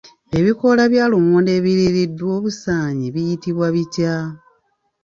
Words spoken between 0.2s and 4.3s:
Ebikoola bya lumonde ebiriiriddwa obusaanyi biyitibwa bitya?